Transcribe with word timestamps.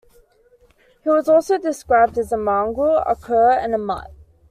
He 1.03 1.09
was 1.11 1.29
also 1.29 1.59
described 1.59 2.17
as 2.17 2.31
a 2.31 2.35
mongrel, 2.37 3.03
a 3.05 3.15
cur, 3.15 3.51
and 3.51 3.75
a 3.75 3.77
mutt. 3.77 4.09